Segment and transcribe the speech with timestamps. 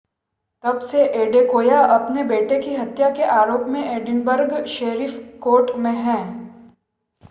[0.63, 6.19] तब से एडेकोया अपने बेटे की हत्या के आरोप में एडिनबर्ग शेरिफ कोर्ट में है